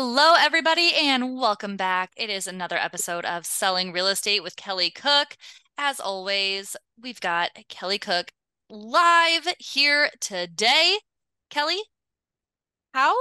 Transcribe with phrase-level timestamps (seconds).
[0.00, 2.12] Hello, everybody, and welcome back.
[2.16, 5.36] It is another episode of Selling Real Estate with Kelly Cook.
[5.76, 8.30] As always, we've got Kelly Cook
[8.70, 10.98] live here today.
[11.50, 11.80] Kelly,
[12.94, 13.12] how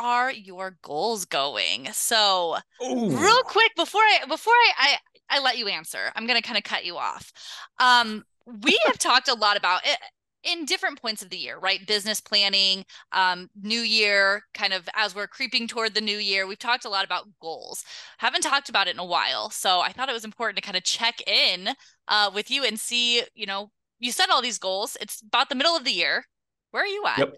[0.00, 1.90] are your goals going?
[1.92, 3.16] So, Ooh.
[3.16, 4.98] real quick before I before I,
[5.28, 7.32] I I let you answer, I'm going to kind of cut you off.
[7.78, 8.24] Um,
[8.64, 9.98] we have talked a lot about it
[10.46, 11.86] in different points of the year, right?
[11.86, 16.46] Business planning, um, new year, kind of as we're creeping toward the new year.
[16.46, 17.84] We've talked a lot about goals.
[18.18, 19.50] Haven't talked about it in a while.
[19.50, 21.70] So I thought it was important to kind of check in
[22.08, 24.96] uh, with you and see, you know, you set all these goals.
[25.00, 26.26] It's about the middle of the year.
[26.70, 27.18] Where are you at?
[27.18, 27.34] Yep.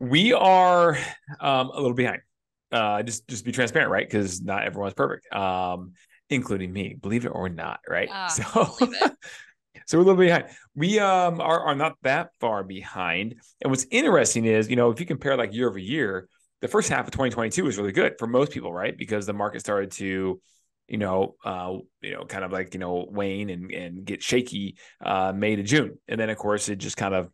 [0.00, 0.98] We are
[1.40, 2.22] um, a little behind.
[2.72, 4.08] Uh, just just be transparent, right?
[4.08, 5.92] Because not everyone's perfect, um,
[6.30, 6.96] including me.
[7.00, 8.08] Believe it or not, right?
[8.10, 8.76] Uh, so
[9.86, 10.44] So we're a little bit behind.
[10.74, 13.36] We um are, are not that far behind.
[13.62, 16.28] And what's interesting is, you know, if you compare like year over year,
[16.60, 18.96] the first half of 2022 was really good for most people, right?
[18.96, 20.40] Because the market started to,
[20.88, 24.76] you know, uh, you know, kind of like, you know, wane and, and get shaky
[25.04, 25.98] uh May to June.
[26.08, 27.28] And then of course it just kind of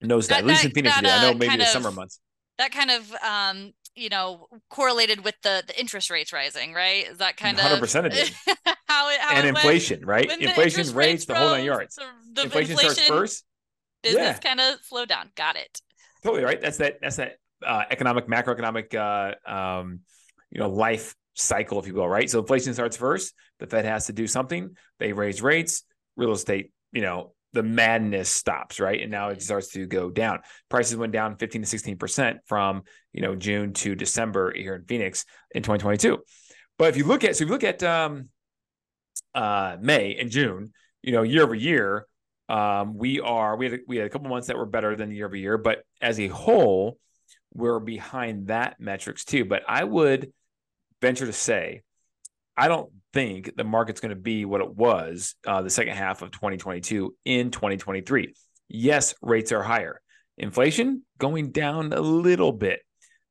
[0.00, 1.90] knows that, that at least in Phoenix, that, uh, I know maybe the of, summer
[1.90, 2.20] months.
[2.58, 7.18] That kind of um you know correlated with the the interest rates rising right is
[7.18, 8.56] that kind 100% of 100% it did.
[8.88, 11.96] how it how and it inflation went, right inflation rates the whole nine yards.
[12.32, 13.44] the inflation, inflation starts first?
[14.02, 14.48] business yeah.
[14.48, 15.30] kind of slowed down.
[15.36, 15.80] Got it.
[16.22, 16.60] Totally right?
[16.60, 20.00] That's that that's that uh, economic macroeconomic uh, um,
[20.50, 22.28] you know life cycle if you will right?
[22.30, 23.34] So inflation starts first.
[23.58, 24.76] The fed has to do something.
[24.98, 25.82] They raise rates.
[26.16, 29.00] Real estate you know the madness stops, right?
[29.00, 30.40] And now it starts to go down.
[30.68, 31.66] Prices went down 15 to
[31.96, 32.82] 16% from,
[33.14, 36.18] you know, June to December here in Phoenix in 2022.
[36.76, 38.28] But if you look at, so if you look at um,
[39.34, 40.72] uh, May and June,
[41.02, 42.06] you know, year over year,
[42.48, 45.26] um, we are, we had, we had a couple months that were better than year
[45.26, 46.98] over year, but as a whole,
[47.52, 49.44] we're behind that metrics too.
[49.44, 50.32] But I would
[51.00, 51.82] venture to say,
[52.56, 56.22] I don't think the market's going to be what it was uh, the second half
[56.22, 58.34] of 2022 in 2023.
[58.68, 60.00] Yes, rates are higher.
[60.38, 62.80] Inflation going down a little bit.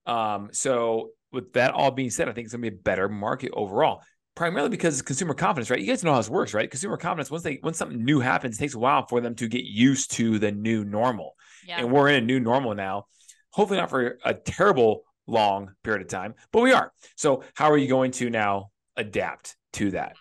[0.06, 3.10] Um, so, with that all being said, I think it's going to be a better
[3.10, 4.02] market overall.
[4.36, 5.80] Primarily because consumer confidence, right?
[5.80, 6.70] You guys know how this works, right?
[6.70, 7.32] Consumer confidence.
[7.32, 10.12] Once they once something new happens, it takes a while for them to get used
[10.14, 11.36] to the new normal.
[11.66, 11.80] Yeah.
[11.80, 13.06] And we're in a new normal now.
[13.52, 16.92] Hopefully, not for a terrible long period of time, but we are.
[17.16, 20.16] So, how are you going to now adapt to that.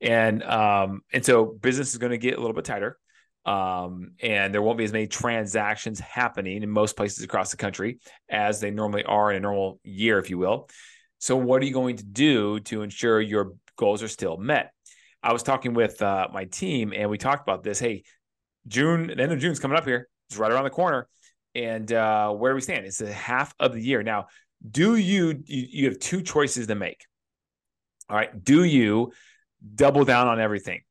[0.00, 2.98] And um, and so business is going to get a little bit tighter.
[3.44, 7.98] Um, and there won't be as many transactions happening in most places across the country
[8.28, 10.68] as they normally are in a normal year, if you will.
[11.18, 14.72] So, what are you going to do to ensure your goals are still met?
[15.22, 17.78] I was talking with uh, my team, and we talked about this.
[17.78, 18.04] Hey,
[18.68, 20.08] June, the end of June's coming up here.
[20.28, 21.08] It's right around the corner.
[21.54, 22.86] And uh, where do we stand?
[22.86, 24.26] It's the half of the year now.
[24.70, 27.04] Do you you, you have two choices to make?
[28.08, 28.44] All right.
[28.44, 29.12] Do you
[29.74, 30.82] double down on everything?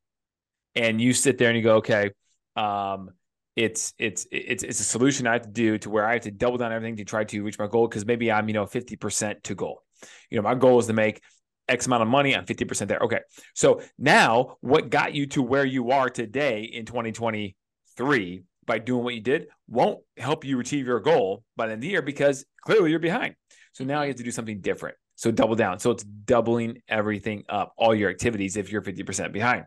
[0.74, 2.10] And you sit there and you go, okay,
[2.56, 3.10] um,
[3.56, 6.30] it's it's it's it's a solution I have to do to where I have to
[6.30, 9.42] double down everything to try to reach my goal because maybe I'm you know 50%
[9.42, 9.82] to goal.
[10.30, 11.20] You know, my goal is to make
[11.68, 12.34] X amount of money.
[12.34, 13.00] I'm 50% there.
[13.00, 13.20] Okay.
[13.54, 19.14] So now what got you to where you are today in 2023 by doing what
[19.14, 22.44] you did won't help you achieve your goal by the end of the year because
[22.62, 23.34] clearly you're behind.
[23.72, 24.96] So now you have to do something different.
[25.16, 25.80] So double down.
[25.80, 29.64] So it's doubling everything up, all your activities if you're 50% behind.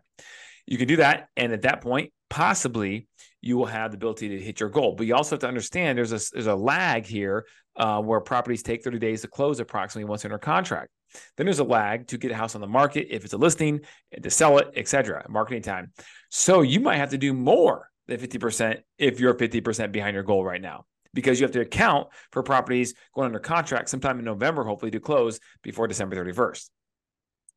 [0.66, 1.28] You can do that.
[1.36, 3.08] And at that point, possibly
[3.42, 4.94] you will have the ability to hit your goal.
[4.94, 7.44] But you also have to understand there's a, there's a lag here
[7.76, 10.90] uh, where properties take 30 days to close approximately once under contract.
[11.36, 13.80] Then there's a lag to get a house on the market if it's a listing,
[14.20, 15.26] to sell it, etc.
[15.28, 15.92] Marketing time.
[16.30, 20.44] So you might have to do more than 50% if you're 50% behind your goal
[20.44, 20.84] right now
[21.14, 25.00] because you have to account for properties going under contract sometime in November, hopefully to
[25.00, 26.68] close before December 31st.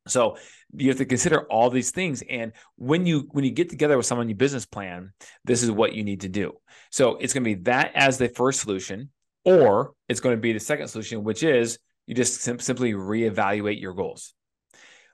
[0.08, 0.36] So
[0.76, 2.22] you have to consider all these things.
[2.28, 5.12] And when you when you get together with someone, your business plan,
[5.44, 6.52] this is what you need to do.
[6.90, 9.10] So it's going to be that as the first solution,
[9.46, 13.80] or it's going to be the second solution, which is you just sim- simply reevaluate
[13.80, 14.34] your goals.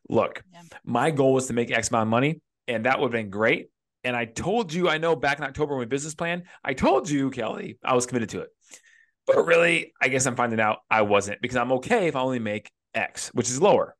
[0.08, 0.62] Look, yeah.
[0.84, 3.69] my goal was to make X amount of money, and that would have been great.
[4.05, 7.31] And I told you, I know back in October when business plan, I told you,
[7.31, 8.49] Kelly, I was committed to it.
[9.26, 12.40] But really, I guess I'm finding out I wasn't because I'm okay if I only
[12.40, 13.94] make X, which is lower,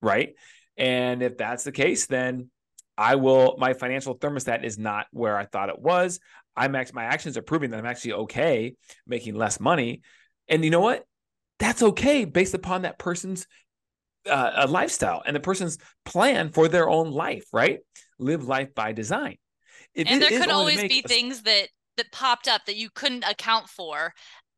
[0.00, 0.34] right?
[0.76, 2.50] And if that's the case, then
[2.96, 3.56] I will.
[3.58, 6.20] My financial thermostat is not where I thought it was.
[6.56, 8.74] I'm actually my actions are proving that I'm actually okay
[9.06, 10.02] making less money,
[10.48, 11.04] and you know what?
[11.58, 13.46] That's okay based upon that person's
[14.28, 17.44] uh, lifestyle and the person's plan for their own life.
[17.52, 17.80] Right?
[18.18, 19.36] Live life by design.
[19.94, 23.24] If and there could always be a, things that that popped up that you couldn't
[23.24, 24.12] account for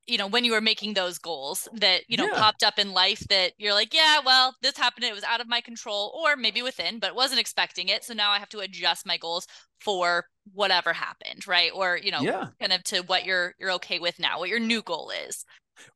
[0.07, 2.39] you know when you were making those goals that you know yeah.
[2.39, 5.49] popped up in life that you're like yeah well this happened it was out of
[5.49, 9.07] my control or maybe within but wasn't expecting it so now i have to adjust
[9.07, 9.47] my goals
[9.81, 11.71] for whatever happened right?
[11.75, 12.49] Or you know yeah.
[12.61, 15.45] kind of to what you're you're okay with now what your new goal is.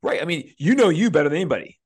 [0.02, 1.78] Right i mean you know you better than anybody.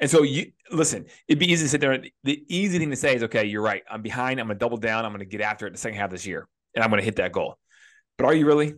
[0.00, 3.14] And so you listen it'd be easy to sit there the easy thing to say
[3.14, 5.70] is okay you're right i'm behind i'm gonna double down i'm gonna get after it
[5.70, 7.56] the second half of this year and i'm gonna hit that goal.
[8.18, 8.74] But are you really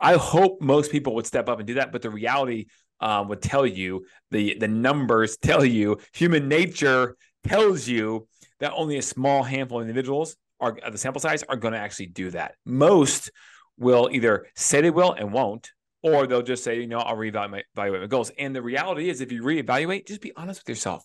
[0.00, 2.66] I hope most people would step up and do that, but the reality
[3.00, 7.16] um, would tell you the the numbers tell you human nature
[7.46, 8.26] tells you
[8.60, 12.06] that only a small handful of individuals are the sample size are going to actually
[12.06, 12.54] do that.
[12.64, 13.30] Most
[13.78, 15.70] will either say they will and won't,
[16.02, 18.30] or they'll just say, you know, I'll reevaluate my, my goals.
[18.38, 21.04] And the reality is, if you reevaluate, just be honest with yourself.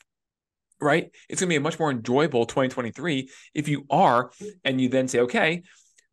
[0.80, 1.12] Right?
[1.30, 4.32] It's going to be a much more enjoyable 2023 if you are,
[4.64, 5.62] and you then say, okay,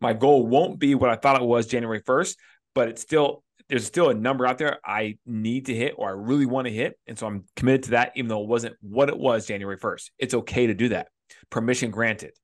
[0.00, 2.36] my goal won't be what I thought it was January 1st,
[2.78, 6.12] but it's still there's still a number out there I need to hit or I
[6.12, 6.96] really want to hit.
[7.08, 10.10] And so I'm committed to that, even though it wasn't what it was January 1st.
[10.16, 11.08] It's okay to do that.
[11.50, 12.34] Permission granted.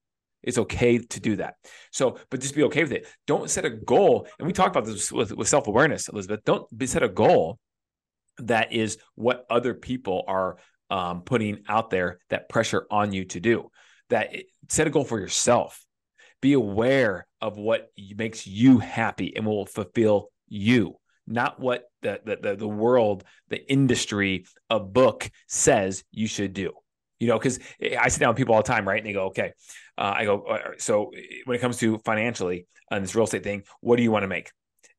[0.42, 1.54] It's okay to do that.
[1.92, 3.06] So, but just be okay with it.
[3.28, 4.26] Don't set a goal.
[4.40, 6.40] And we talked about this with, with self awareness, Elizabeth.
[6.44, 7.60] Don't be, set a goal
[8.38, 10.56] that is what other people are
[10.90, 13.70] um, putting out there that pressure on you to do.
[14.10, 14.34] That
[14.68, 15.86] set a goal for yourself
[16.44, 20.96] be aware of what makes you happy and will fulfill you
[21.26, 26.72] not what the, the the world the industry a book says you should do.
[27.20, 27.58] You know because
[27.98, 28.98] i sit down with people all the time right?
[28.98, 29.52] And they go okay.
[29.96, 31.10] Uh, i go so
[31.44, 34.28] when it comes to financially on this real estate thing what do you want to
[34.28, 34.50] make?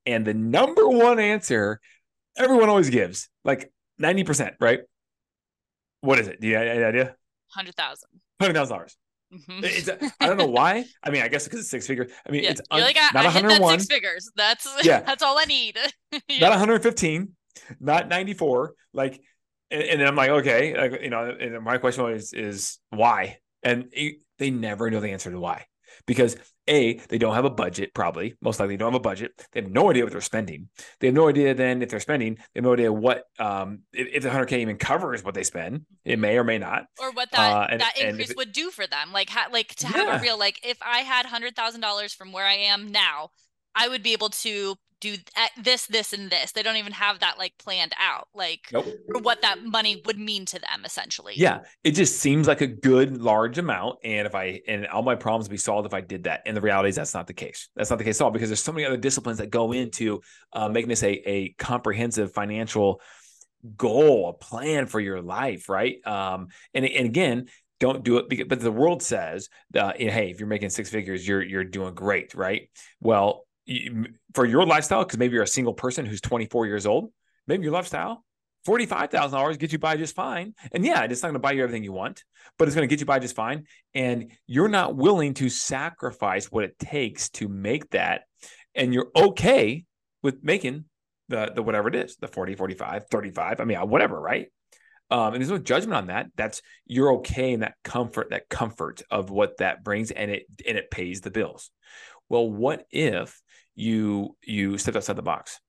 [0.06, 1.80] And the number one answer
[2.38, 3.71] everyone always gives like
[4.01, 4.81] 90% right?
[6.01, 6.39] What is it?
[6.42, 7.15] Do you have any idea?
[7.56, 8.09] 100000
[8.42, 8.95] $100000
[9.33, 10.06] Mm-hmm.
[10.19, 10.86] I don't know why.
[11.04, 12.12] I mean, I guess because it's six figures.
[12.27, 12.51] I mean, yeah.
[12.51, 13.80] it's un- like, I, not I 101.
[13.80, 14.31] six figures.
[14.36, 15.01] That's yeah.
[15.01, 15.77] That's all I need.
[16.27, 16.39] yeah.
[16.39, 17.30] Not 115.
[17.80, 18.74] Not 94.
[18.94, 19.22] Like,
[19.72, 23.38] and, and, then I'm like, okay, like, you know, and my question is is why?
[23.63, 25.66] And it, they never know the answer to why
[26.06, 26.38] because
[26.68, 28.36] a they don't have a budget probably.
[28.42, 29.31] Most likely don't have a budget.
[29.51, 30.69] They have no idea what they're spending.
[31.00, 32.36] They have no idea then if they're spending.
[32.36, 35.86] They have no idea what um if, if the 100k even covers what they spend.
[36.03, 36.86] It may or may not.
[37.00, 39.12] Or what that uh, and, that increase it, would do for them.
[39.12, 40.19] Like ha- like to have yeah.
[40.19, 43.30] a real like if i had $100000 from where i am now
[43.75, 44.75] i would be able to
[45.06, 45.22] do
[45.62, 46.52] this, this, and this.
[46.52, 48.86] They don't even have that like planned out, like nope.
[49.22, 51.34] what that money would mean to them essentially.
[51.38, 51.62] Yeah.
[51.84, 54.00] It just seems like a good large amount.
[54.04, 56.42] And if I, and all my problems would be solved if I did that.
[56.46, 57.69] And the reality is that's not the case.
[57.75, 60.22] That's not the case at all because there's so many other disciplines that go into
[60.54, 63.02] uh, making this a, a comprehensive financial
[63.78, 65.69] goal, a plan for your life.
[65.69, 66.06] Right.
[66.06, 67.46] Um, and, and again,
[67.80, 71.28] don't do it because, but the world says uh, hey if you're making six figures
[71.28, 72.69] you're you're doing great right
[73.02, 73.44] well
[74.34, 77.12] for your lifestyle, because maybe you're a single person who's 24 years old,
[77.48, 78.24] maybe your lifestyle,
[78.68, 80.54] $45,000 gets you by just fine.
[80.72, 82.24] And yeah, it's not going to buy you everything you want,
[82.57, 83.66] but it's going to get you by just fine.
[83.94, 88.24] And you're not willing to sacrifice what it takes to make that.
[88.74, 89.86] And you're okay
[90.24, 90.86] with making
[91.30, 94.48] the, the whatever it is, the 40, 45, 35, I mean, whatever, right?
[95.12, 96.28] Um, and there's no judgment on that.
[96.36, 100.78] That's you're okay in that comfort, that comfort of what that brings, and it and
[100.78, 101.69] it pays the bills.
[102.28, 103.40] Well, what if
[103.76, 105.60] you you stepped outside the box?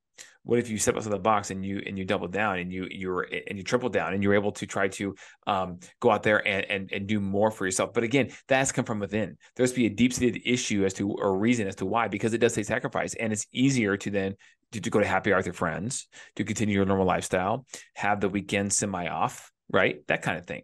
[0.46, 2.86] What if you step outside the box and you and you double down and you
[2.88, 5.16] you're and you triple down and you're able to try to
[5.48, 7.92] um, go out there and, and and do more for yourself?
[7.92, 9.36] But again, that's come from within.
[9.56, 12.38] There's be a deep seated issue as to or reason as to why because it
[12.38, 14.36] does take sacrifice and it's easier to then
[14.70, 18.20] to, to go to happy hour with your friends, to continue your normal lifestyle, have
[18.20, 20.06] the weekend semi off, right?
[20.06, 20.62] That kind of thing.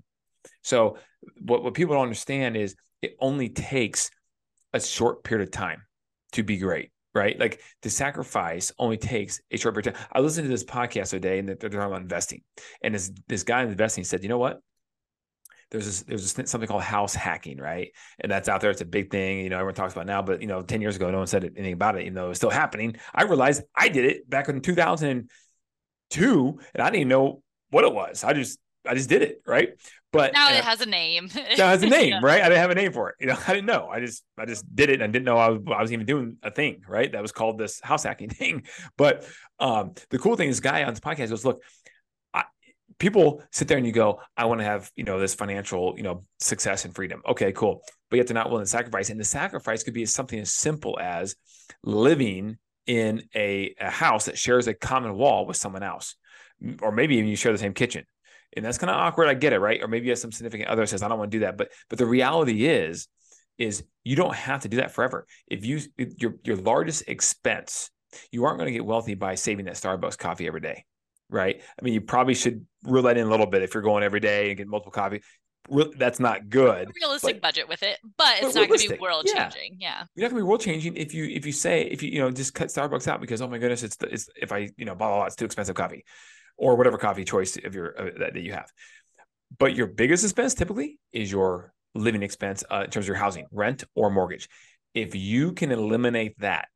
[0.62, 0.98] So
[1.40, 4.12] what what people don't understand is it only takes
[4.72, 5.82] a short period of time
[6.32, 7.38] to be great right?
[7.38, 10.06] Like the sacrifice only takes a short period time.
[10.12, 12.42] I listened to this podcast today and they're talking about investing.
[12.82, 14.60] And this this guy in investing said, you know what?
[15.70, 17.92] There's this, there's this, something called house hacking, right?
[18.20, 18.70] And that's out there.
[18.70, 19.38] It's a big thing.
[19.40, 21.44] You know, everyone talks about now, but you know, 10 years ago, no one said
[21.44, 22.96] anything about it, even though it's still happening.
[23.14, 25.28] I realized I did it back in 2002
[26.74, 28.22] and I didn't even know what it was.
[28.22, 29.70] I just I just did it, right?
[30.12, 31.28] But now uh, it has a name.
[31.34, 32.20] now it has a name, Yeah.
[32.22, 32.40] right?
[32.42, 33.16] I didn't have a name for it.
[33.20, 33.88] You know, I didn't know.
[33.88, 36.06] I just I just did it and I didn't know I was, I was even
[36.06, 37.10] doing a thing, right?
[37.10, 38.64] That was called this house hacking thing.
[38.96, 39.26] But
[39.58, 41.62] um, the cool thing is, guy on this podcast goes, look,
[42.34, 42.44] I,
[42.98, 46.02] people sit there and you go, I want to have you know this financial you
[46.02, 47.22] know success and freedom.
[47.26, 47.82] Okay, cool.
[48.10, 50.98] But yet they're not willing to sacrifice, and the sacrifice could be something as simple
[51.00, 51.36] as
[51.84, 56.16] living in a, a house that shares a common wall with someone else,
[56.82, 58.04] or maybe even you share the same kitchen
[58.56, 59.28] and that's kind of awkward.
[59.28, 59.82] I get it, right?
[59.82, 61.56] Or maybe you have some significant other says, I don't want to do that.
[61.56, 63.08] But but the reality is,
[63.58, 65.26] is you don't have to do that forever.
[65.46, 67.90] If you your your largest expense,
[68.30, 70.84] you aren't going to get wealthy by saving that Starbucks coffee every day,
[71.30, 71.60] right?
[71.60, 74.20] I mean, you probably should reel that in a little bit if you're going every
[74.20, 75.22] day and get multiple coffee.
[75.96, 76.90] That's not good.
[77.00, 79.48] realistic But- budget with it, but but it's not going to be world yeah.
[79.48, 79.76] changing.
[79.80, 80.04] Yeah.
[80.14, 82.18] You're not going to be world changing if you if you say if you you
[82.18, 84.84] know just cut Starbucks out because oh my goodness it's the, it's if I you
[84.84, 86.04] know blah blah blah it's too expensive coffee,
[86.56, 88.70] or whatever coffee choice of your uh, that, that you have.
[89.58, 93.46] But your biggest expense typically is your living expense uh, in terms of your housing,
[93.50, 94.48] rent or mortgage.
[94.94, 96.68] If you can eliminate that,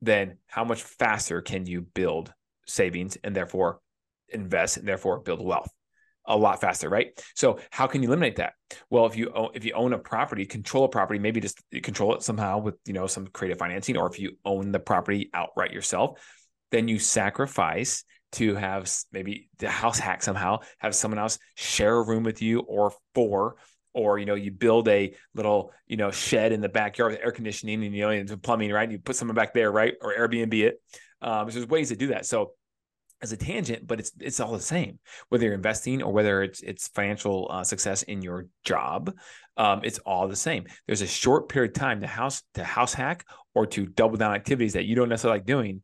[0.00, 2.32] then how much faster can you build
[2.66, 3.80] savings and therefore
[4.28, 5.70] invest and therefore build wealth?
[6.26, 7.18] A lot faster, right?
[7.34, 8.52] So how can you eliminate that?
[8.90, 12.14] Well, if you own, if you own a property, control a property, maybe just control
[12.14, 15.72] it somehow with you know some creative financing, or if you own the property outright
[15.72, 16.20] yourself,
[16.70, 22.02] then you sacrifice to have maybe the house hack somehow, have someone else share a
[22.02, 23.56] room with you or four,
[23.94, 27.32] or you know you build a little you know shed in the backyard with air
[27.32, 28.90] conditioning and you know and plumbing, right?
[28.90, 30.80] You put someone back there, right, or Airbnb it.
[31.20, 32.26] Um, so there's ways to do that.
[32.26, 32.52] So
[33.20, 34.98] as a tangent, but it's it's all the same.
[35.28, 39.14] Whether you're investing or whether it's it's financial uh, success in your job,
[39.56, 40.66] um, it's all the same.
[40.86, 44.34] There's a short period of time to house to house hack or to double down
[44.34, 45.82] activities that you don't necessarily like doing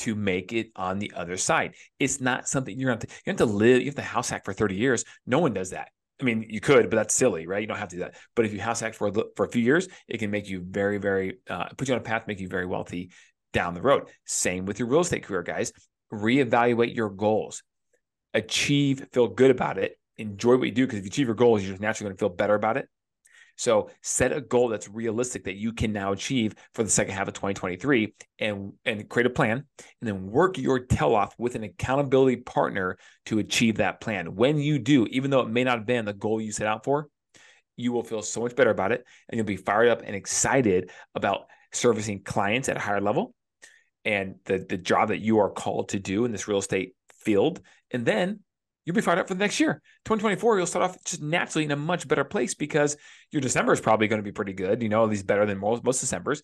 [0.00, 1.74] to make it on the other side.
[1.98, 3.80] It's not something you're going to you have to live.
[3.80, 5.04] You have to house hack for 30 years.
[5.26, 5.88] No one does that.
[6.20, 7.60] I mean, you could, but that's silly, right?
[7.60, 8.16] You don't have to do that.
[8.36, 10.62] But if you house hack for a, for a few years, it can make you
[10.62, 13.10] very, very uh, put you on a path, make you very wealthy
[13.52, 14.08] down the road.
[14.26, 15.72] Same with your real estate career, guys.
[16.12, 17.62] Reevaluate your goals,
[18.34, 20.86] achieve, feel good about it, enjoy what you do.
[20.86, 22.88] Because if you achieve your goals, you're naturally going to feel better about it.
[23.56, 27.28] So set a goal that's realistic that you can now achieve for the second half
[27.28, 29.64] of 2023 and, and create a plan
[30.00, 34.34] and then work your tail off with an accountability partner to achieve that plan.
[34.34, 36.84] When you do, even though it may not have been the goal you set out
[36.84, 37.08] for,
[37.76, 40.90] you will feel so much better about it and you'll be fired up and excited
[41.14, 43.34] about servicing clients at a higher level
[44.04, 47.60] and the, the job that you are called to do in this real estate field.
[47.90, 48.40] And then
[48.90, 49.74] you'll be fired up for the next year.
[50.04, 52.96] 2024, you'll start off just naturally in a much better place because
[53.30, 55.58] your December is probably going to be pretty good, you know, at least better than
[55.58, 56.42] most, most Decembers.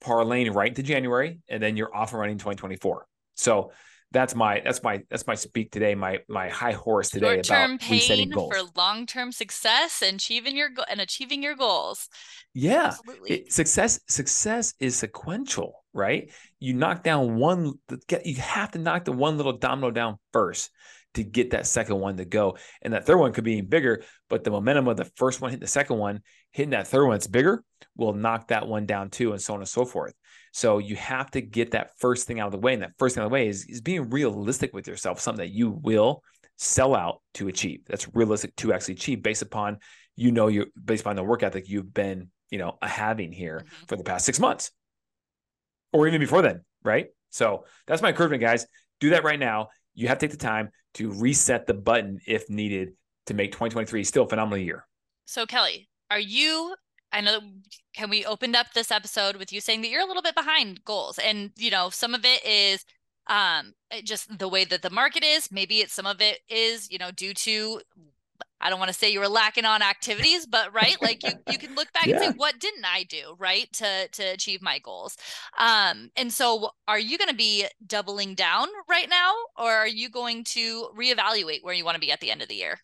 [0.00, 3.06] Parlaying right into January, and then you're off and running 2024.
[3.34, 3.72] So
[4.12, 7.90] that's my that's my that's my speak today, my my high horse today Short-term about
[7.90, 8.54] resetting goals.
[8.54, 12.08] for long-term success and achieving your and achieving your goals.
[12.52, 13.30] yeah, Absolutely.
[13.30, 16.30] it, success success is sequential, right?
[16.60, 17.72] You knock down one,
[18.06, 20.70] get you have to knock the one little domino down first
[21.14, 24.02] to get that second one to go, and that third one could be even bigger.
[24.28, 27.14] But the momentum of the first one hitting the second one, hitting that third one
[27.14, 27.64] that's bigger,
[27.96, 30.14] will knock that one down too, and so on and so forth.
[30.52, 33.14] So you have to get that first thing out of the way, and that first
[33.14, 36.22] thing out of the way is is being realistic with yourself, something that you will
[36.56, 37.80] sell out to achieve.
[37.86, 39.78] That's realistic to actually achieve based upon
[40.16, 43.88] you know you based upon the work ethic you've been you know having here Mhm.
[43.88, 44.70] for the past six months
[45.92, 47.08] or even before then, right?
[47.30, 48.66] So that's my encouragement, guys.
[49.00, 49.68] Do that right now.
[49.94, 52.92] You have to take the time to reset the button if needed
[53.26, 54.86] to make 2023 still a phenomenal year.
[55.26, 56.74] So Kelly, are you
[57.14, 57.38] I know
[57.94, 60.84] can we opened up this episode with you saying that you're a little bit behind
[60.84, 62.84] goals and you know some of it is
[63.28, 63.72] um
[64.02, 67.12] just the way that the market is maybe it's some of it is you know
[67.12, 67.80] due to
[68.64, 71.58] I don't want to say you were lacking on activities but right like you you
[71.58, 75.16] can look back and say what didn't I do right to to achieve my goals?
[75.56, 80.08] Um and so are you going to be doubling down right now or are you
[80.08, 82.80] going to reevaluate where you want to be at the end of the year?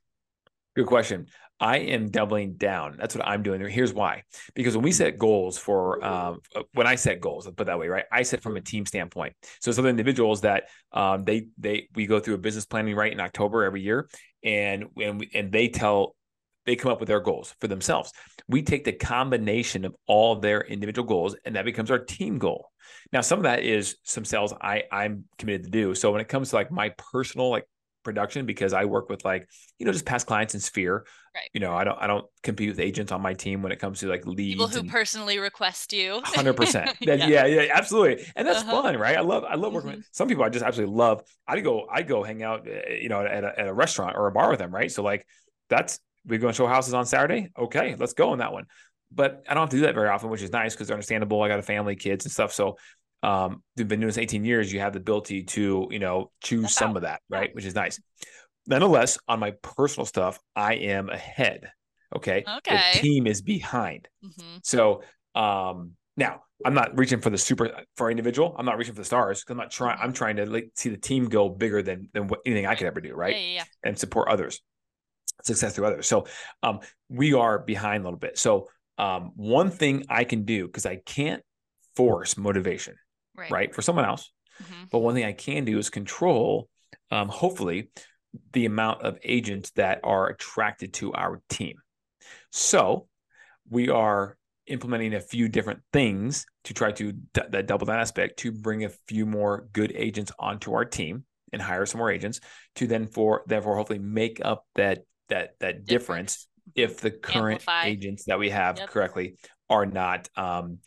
[0.77, 1.27] Good question.
[1.61, 2.97] I am doubling down.
[2.99, 3.61] That's what I'm doing.
[3.69, 4.23] Here's why.
[4.55, 7.67] Because when we set goals for, um, uh, when I set goals, I'll put it
[7.67, 8.07] that way, right?
[8.11, 9.35] I set from a team standpoint.
[9.61, 13.21] So some individuals that um, they they we go through a business planning right in
[13.21, 14.09] October every year,
[14.43, 16.17] and and we, and they tell
[16.65, 18.13] they come up with their goals for themselves.
[18.49, 22.71] We take the combination of all their individual goals, and that becomes our team goal.
[23.13, 25.95] Now, some of that is some sales I I'm committed to do.
[25.95, 27.65] So when it comes to like my personal like
[28.03, 31.07] production because I work with like, you know, just past clients in Sphere.
[31.35, 31.49] Right.
[31.53, 34.01] You know, I don't I don't compete with agents on my team when it comes
[34.01, 34.55] to like leads.
[34.55, 36.21] People who personally request you.
[36.25, 36.97] Hundred percent.
[37.01, 38.25] Yeah, yeah, absolutely.
[38.35, 38.83] And that's uh-huh.
[38.83, 39.17] fun, right?
[39.17, 39.99] I love I love working mm-hmm.
[39.99, 40.45] with some people.
[40.45, 41.23] I just absolutely love.
[41.47, 44.27] I go I go hang out, eh, you know, at a, at a restaurant or
[44.27, 44.91] a bar with them, right?
[44.91, 45.27] So like
[45.69, 47.51] that's we go and show houses on Saturday.
[47.59, 48.67] Okay, let's go on that one.
[49.13, 51.43] But I don't have to do that very often, which is nice because they're understandable.
[51.43, 52.53] I got a family, kids, and stuff.
[52.53, 52.77] So
[53.23, 56.63] um, you've been doing this 18 years, you have the ability to, you know, choose
[56.63, 56.97] That's some out.
[56.97, 57.55] of that, right?
[57.55, 58.01] Which is nice.
[58.67, 61.71] Nonetheless, on my personal stuff, I am ahead.
[62.15, 62.45] Okay.
[62.59, 62.81] Okay.
[62.95, 64.09] The team is behind.
[64.25, 64.59] Mm-hmm.
[64.63, 65.03] So
[65.35, 68.55] um now I'm not reaching for the super for individual.
[68.59, 69.97] I'm not reaching for the stars because I'm not trying.
[69.97, 70.05] Mm-hmm.
[70.05, 72.87] I'm trying to like see the team go bigger than than what, anything I could
[72.87, 73.35] ever do, right?
[73.35, 73.65] Yeah, yeah, yeah.
[73.85, 74.61] And support others,
[75.43, 76.07] success through others.
[76.07, 76.27] So
[76.63, 78.39] um, we are behind a little bit.
[78.39, 81.43] So um, one thing I can do because I can't
[81.97, 82.97] force motivation
[83.41, 84.31] right, right for someone else.
[84.63, 84.85] Mm-hmm.
[84.91, 86.69] But one thing I can do is control,
[87.11, 87.91] um, hopefully,
[88.53, 91.77] the amount of agents that are attracted to our team.
[92.53, 93.09] So
[93.69, 98.39] we are implementing a few different things to try to d- that double that aspect
[98.41, 102.41] to bring a few more good agents onto our team and hire some more agents
[102.77, 107.63] to then for therefore hopefully make up that that that difference, difference if the current
[107.63, 107.87] Amplify.
[107.87, 108.89] agents that we have yep.
[108.89, 109.37] correctly
[109.69, 110.79] are not um,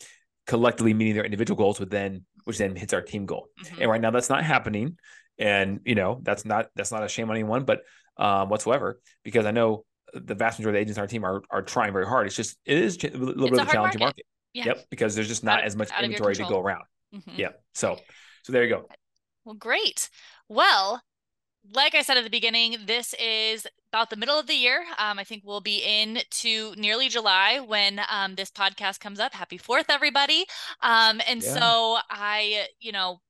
[0.46, 3.48] collectively meeting their individual goals, but then which then hits our team goal.
[3.62, 3.82] Mm-hmm.
[3.82, 4.98] And right now that's not happening.
[5.38, 7.82] And you know, that's not that's not a shame on anyone, but
[8.16, 11.42] um, whatsoever, because I know the vast majority of the agents on our team are
[11.50, 12.26] are trying very hard.
[12.26, 14.00] It's just it is a little it's bit of a challenging market.
[14.00, 14.26] market.
[14.52, 14.66] Yeah.
[14.66, 16.84] Yep, because there's just not out, as much inventory to go around.
[17.12, 17.40] Mm-hmm.
[17.40, 17.62] Yep.
[17.74, 17.98] So
[18.44, 18.88] so there you go.
[19.44, 20.08] Well, great.
[20.48, 21.02] Well,
[21.72, 24.84] like I said at the beginning, this is about the middle of the year.
[24.98, 29.32] Um, I think we'll be in to nearly July when um, this podcast comes up.
[29.32, 30.46] Happy Fourth, everybody!
[30.82, 31.54] Um, and yeah.
[31.54, 33.20] so I, you know,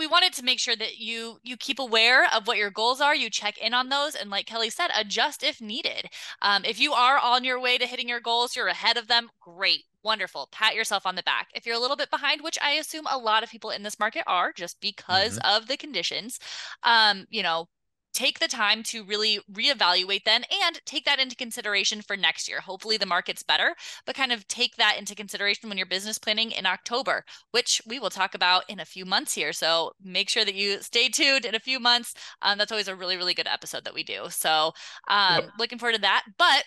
[0.00, 3.14] we wanted to make sure that you you keep aware of what your goals are
[3.14, 6.06] you check in on those and like kelly said adjust if needed
[6.40, 9.28] um, if you are on your way to hitting your goals you're ahead of them
[9.40, 12.70] great wonderful pat yourself on the back if you're a little bit behind which i
[12.72, 15.56] assume a lot of people in this market are just because mm-hmm.
[15.56, 16.40] of the conditions
[16.82, 17.68] um you know
[18.12, 22.60] take the time to really reevaluate then and take that into consideration for next year.
[22.60, 23.74] Hopefully the market's better,
[24.06, 27.98] but kind of take that into consideration when you're business planning in October, which we
[27.98, 29.52] will talk about in a few months here.
[29.52, 32.14] So make sure that you stay tuned in a few months.
[32.42, 34.26] Um, that's always a really, really good episode that we do.
[34.28, 34.72] So
[35.08, 35.50] um, yep.
[35.58, 36.24] looking forward to that.
[36.38, 36.64] But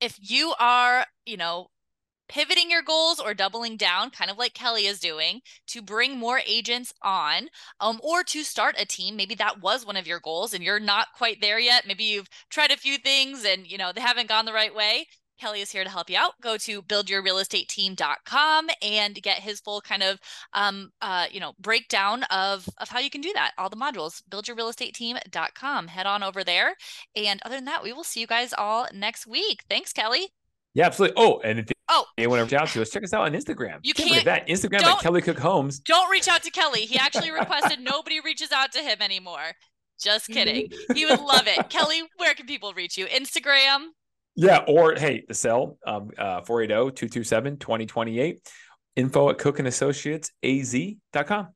[0.00, 1.68] if you are, you know,
[2.30, 6.40] pivoting your goals or doubling down, kind of like Kelly is doing, to bring more
[6.46, 7.48] agents on
[7.80, 9.16] um, or to start a team.
[9.16, 11.86] Maybe that was one of your goals and you're not quite there yet.
[11.86, 15.06] Maybe you've tried a few things and you know they haven't gone the right way.
[15.40, 16.34] Kelly is here to help you out.
[16.42, 20.20] Go to buildyourrealestateteam.com and get his full kind of
[20.52, 23.52] um uh you know breakdown of of how you can do that.
[23.58, 24.22] All the modules.
[24.30, 25.88] Buildyourrealestateteam.com.
[25.88, 26.76] Head on over there.
[27.16, 29.64] And other than that, we will see you guys all next week.
[29.68, 30.28] Thanks, Kelly.
[30.74, 31.20] Yeah, absolutely.
[31.20, 33.80] Oh, and oh, anyone reach out to us, check us out on Instagram.
[33.82, 35.80] You can't, can't that Instagram at Kelly Cook Homes.
[35.80, 36.86] Don't reach out to Kelly.
[36.86, 39.52] He actually requested nobody reaches out to him anymore.
[40.00, 40.70] Just kidding.
[40.94, 41.68] He would love it.
[41.68, 43.04] Kelly, where can people reach you?
[43.06, 43.88] Instagram?
[44.34, 48.38] Yeah, or hey, the cell um uh 480-227-2028.
[48.96, 51.48] Info at Cook and Associates AZ.com.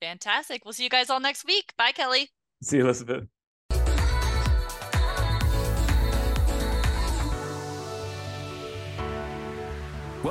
[0.00, 0.64] Fantastic.
[0.64, 1.72] We'll see you guys all next week.
[1.78, 2.30] Bye, Kelly.
[2.62, 3.24] See you, Elizabeth.